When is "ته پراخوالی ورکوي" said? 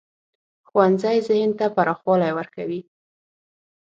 1.59-2.81